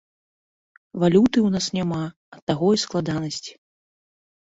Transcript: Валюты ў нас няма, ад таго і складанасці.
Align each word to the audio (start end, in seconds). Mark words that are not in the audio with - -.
Валюты 1.01 1.37
ў 1.43 1.49
нас 1.55 1.65
няма, 1.79 1.99
ад 2.37 2.41
таго 2.53 2.67
і 2.79 2.81
складанасці. 2.85 3.53